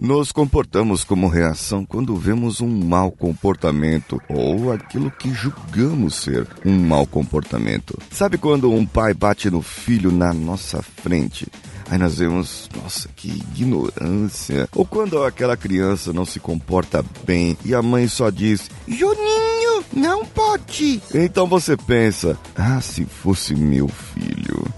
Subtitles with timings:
[0.00, 6.74] Nos comportamos como reação quando vemos um mau comportamento ou aquilo que julgamos ser um
[6.74, 7.98] mau comportamento.
[8.10, 11.46] Sabe quando um pai bate no filho na nossa frente?
[11.90, 14.66] Aí nós vemos, nossa, que ignorância.
[14.74, 20.24] Ou quando aquela criança não se comporta bem e a mãe só diz: Juninho, não
[20.24, 21.02] pode.
[21.12, 24.29] Então você pensa: ah, se fosse meu filho.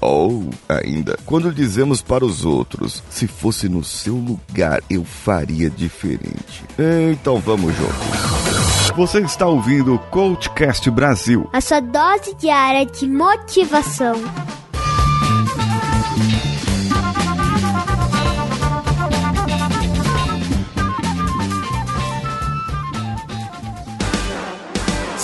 [0.00, 6.64] Ou ainda, quando dizemos para os outros: se fosse no seu lugar, eu faria diferente.
[7.12, 8.90] Então vamos juntos.
[8.96, 14.14] Você está ouvindo o Coachcast Brasil a sua dose diária de motivação.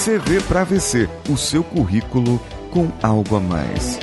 [0.07, 3.99] CV para VC, o seu currículo com algo a mais.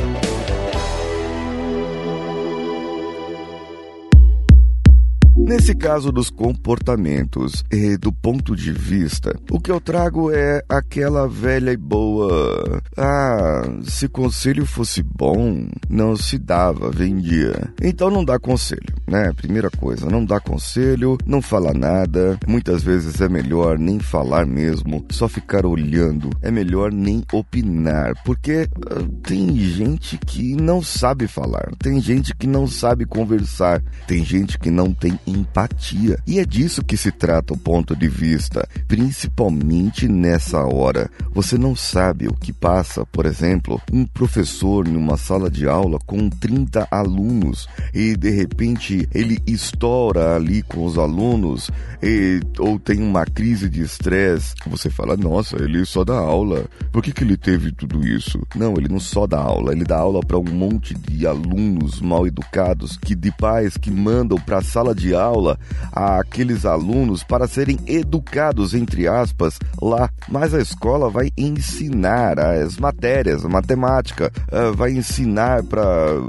[5.45, 11.27] Nesse caso dos comportamentos e do ponto de vista, o que eu trago é aquela
[11.27, 12.81] velha e boa.
[12.97, 17.73] Ah, se conselho fosse bom, não se dava, vendia.
[17.81, 19.31] Então não dá conselho, né?
[19.33, 22.37] Primeira coisa, não dá conselho, não fala nada.
[22.47, 26.29] Muitas vezes é melhor nem falar mesmo, só ficar olhando.
[26.41, 32.47] É melhor nem opinar, porque uh, tem gente que não sabe falar, tem gente que
[32.47, 36.17] não sabe conversar, tem gente que não tem empatia.
[36.25, 41.09] E é disso que se trata o ponto de vista, principalmente nessa hora.
[41.33, 46.29] Você não sabe o que passa, por exemplo, um professor numa sala de aula com
[46.29, 51.69] 30 alunos e de repente ele estoura ali com os alunos
[52.01, 54.53] e, ou tem uma crise de estresse.
[54.67, 56.65] Você fala, nossa, ele só dá aula.
[56.91, 58.39] Por que, que ele teve tudo isso?
[58.55, 62.27] Não, ele não só dá aula, ele dá aula para um monte de alunos mal
[62.27, 65.57] educados, que de pais que mandam para a sala de aula
[65.91, 70.09] àqueles alunos para serem educados, entre aspas, lá.
[70.27, 75.83] Mas a escola vai ensinar as matérias, matemática, uh, vai ensinar para.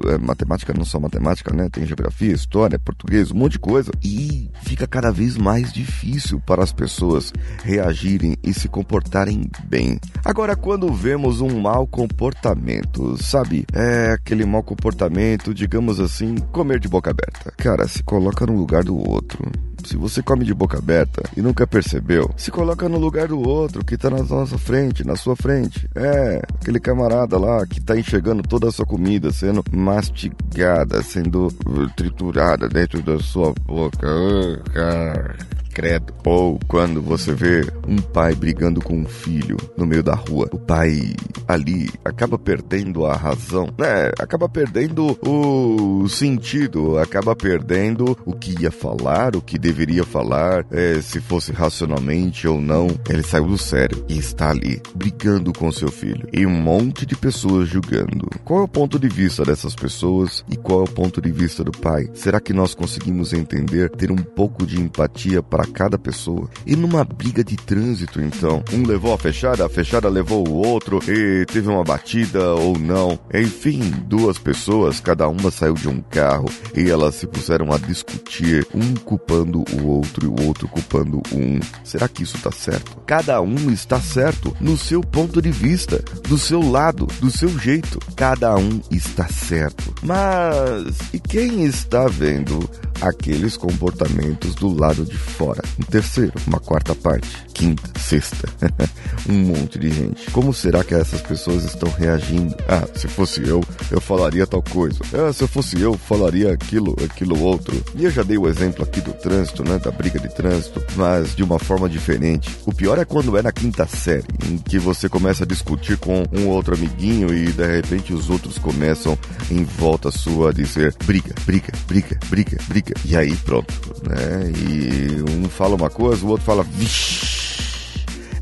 [0.06, 1.68] Eh, matemática não só matemática, né?
[1.70, 3.90] Tem geografia, história, português, um monte de coisa.
[4.00, 7.32] E fica cada vez mais difícil para as pessoas
[7.64, 9.98] reagirem e se comportarem bem.
[10.24, 13.66] Agora, quando vemos um mau comportamento, sabe?
[13.72, 17.52] É aquele mau comportamento, digamos assim, comer de boca aberta.
[17.56, 19.50] Cara, se coloca no lugar do outro.
[19.84, 23.84] Se você come de boca aberta e nunca percebeu, se coloca no lugar do outro
[23.84, 25.88] que tá na nossa frente, na sua frente.
[25.94, 31.48] É, aquele camarada lá que tá enxergando toda a sua comida sendo mastigada, sendo
[31.96, 34.06] triturada dentro da sua boca.
[34.08, 36.14] Uh, credo.
[36.24, 40.58] Ou quando você vê um pai brigando com um filho no meio da rua, o
[40.58, 41.14] pai
[41.48, 44.12] ali acaba perdendo a razão, né?
[44.18, 51.00] Acaba perdendo o sentido, acaba perdendo o que ia falar, o que deveria falar, é,
[51.00, 52.88] se fosse racionalmente ou não.
[53.08, 57.16] Ele saiu do sério e está ali brigando com seu filho e um monte de
[57.16, 58.28] pessoas julgando.
[58.44, 61.64] Qual é o ponto de vista dessas pessoas e qual é o ponto de vista
[61.64, 62.08] do pai?
[62.14, 66.48] Será que nós conseguimos entender, ter um pouco de empatia para para cada pessoa.
[66.66, 71.00] E numa briga de trânsito, então, um levou a fechada, a fechada levou o outro
[71.08, 73.18] e teve uma batida ou não.
[73.32, 78.66] Enfim, duas pessoas, cada uma saiu de um carro e elas se puseram a discutir,
[78.74, 81.58] um culpando o outro e o outro culpando um.
[81.82, 82.96] Será que isso tá certo?
[83.06, 87.98] Cada um está certo no seu ponto de vista, do seu lado, do seu jeito.
[88.16, 89.94] Cada um está certo.
[90.02, 92.68] Mas e quem está vendo
[93.04, 95.62] aqueles comportamentos do lado de fora.
[95.78, 98.48] Um terceiro, uma quarta parte, quinta, sexta,
[99.30, 100.30] um monte de gente.
[100.32, 102.54] Como será que essas pessoas estão reagindo?
[102.68, 104.98] Ah, se fosse eu, eu falaria tal coisa.
[105.14, 107.82] Ah, se eu fosse eu, falaria aquilo, aquilo outro.
[107.94, 111.34] E eu já dei o exemplo aqui do trânsito, né, da briga de trânsito, mas
[111.34, 112.50] de uma forma diferente.
[112.66, 116.24] O pior é quando é na quinta série, em que você começa a discutir com
[116.32, 119.16] um outro amiguinho e de repente os outros começam
[119.50, 123.72] em volta sua a dizer briga, briga, briga, briga, briga e aí pronto,
[124.02, 124.52] né?
[124.56, 127.43] E um fala uma coisa, o outro fala, vixi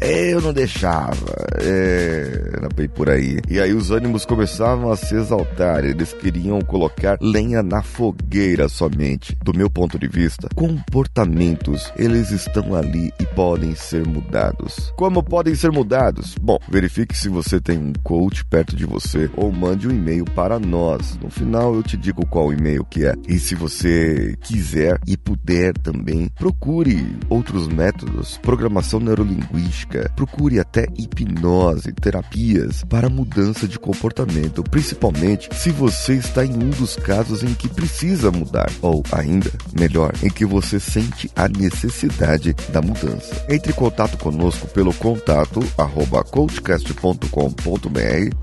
[0.03, 1.33] eu não deixava.
[1.61, 3.41] É, era bem por aí.
[3.49, 5.85] E aí os ânimos começavam a se exaltar.
[5.85, 9.37] Eles queriam colocar lenha na fogueira somente.
[9.43, 14.93] Do meu ponto de vista, comportamentos, eles estão ali e podem ser mudados.
[14.97, 16.35] Como podem ser mudados?
[16.41, 20.59] Bom, verifique se você tem um coach perto de você ou mande um e-mail para
[20.59, 21.17] nós.
[21.23, 23.15] No final eu te digo qual e-mail que é.
[23.29, 28.39] E se você quiser e puder também, procure outros métodos.
[28.43, 30.11] Programação neurolinguística prática.
[30.17, 36.97] Procure até hipnose, terapias para mudança de comportamento, principalmente se você está em um dos
[36.97, 42.81] casos em que precisa mudar, ou ainda melhor, em que você sente a necessidade da
[42.81, 43.45] mudança.
[43.49, 47.29] Entre em contato conosco pelo contato arroba coachcast.com.br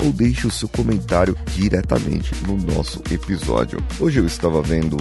[0.04, 3.84] ou deixe o seu comentário diretamente no nosso episódio.
[4.00, 4.98] Hoje eu estava vendo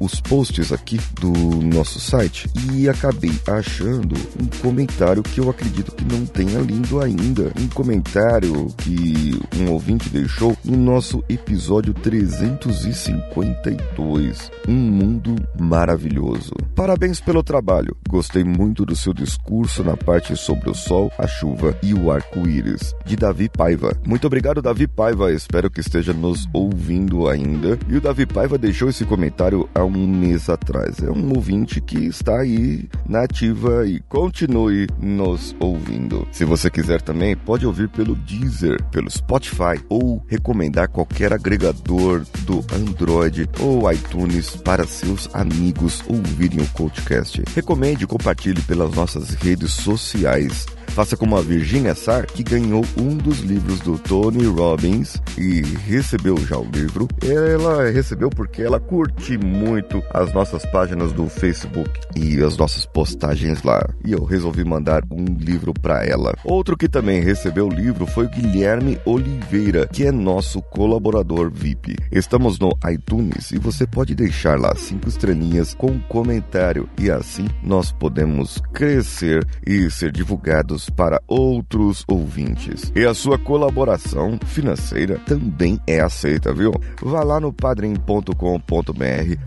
[0.00, 1.32] os posts aqui do
[1.62, 7.50] nosso site e acabei achando um comentário que eu acredito que não tenha lido ainda.
[7.58, 14.50] Um comentário que um ouvinte deixou no nosso episódio 352.
[14.66, 16.54] Um mundo maravilhoso.
[16.74, 17.94] Parabéns pelo trabalho.
[18.08, 22.94] Gostei muito do seu discurso na parte sobre o sol, a chuva e o arco-íris.
[23.04, 23.96] De Davi Paiva.
[24.06, 25.32] Muito obrigado, Davi Paiva.
[25.32, 27.78] Espero que esteja nos ouvindo ainda.
[27.88, 31.02] E o Davi Paiva deixou esse comentário há um mês atrás.
[31.02, 36.26] É um ouvinte que está aí na ativa e continue nos ouvindo.
[36.32, 42.64] Se você quiser também, pode ouvir pelo Deezer, pelo Spotify ou recomendar qualquer agregador do
[42.74, 47.42] Android ou iTunes para seus amigos ouvirem o podcast.
[47.54, 50.66] Recomende e compartilhe pelas nossas redes sociais
[50.98, 56.36] Faça como a Virginia Sar, que ganhou um dos livros do Tony Robbins e recebeu
[56.38, 57.06] já o livro.
[57.22, 63.62] Ela recebeu porque ela curte muito as nossas páginas do Facebook e as nossas postagens
[63.62, 63.88] lá.
[64.04, 66.34] E eu resolvi mandar um livro para ela.
[66.42, 71.94] Outro que também recebeu o livro foi o Guilherme Oliveira, que é nosso colaborador VIP.
[72.10, 77.46] Estamos no iTunes e você pode deixar lá cinco estrelinhas com um comentário e assim
[77.62, 82.92] nós podemos crescer e ser divulgados para outros ouvintes.
[82.94, 86.72] E a sua colaboração financeira também é aceita, viu?
[87.02, 88.32] Vá lá no padrim.com.br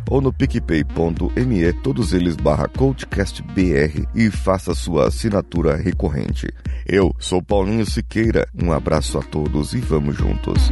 [0.10, 6.48] ou no picpay.me, todos eles barra coachcastbr e faça sua assinatura recorrente.
[6.88, 10.72] Eu sou Paulinho Siqueira, um abraço a todos e vamos juntos.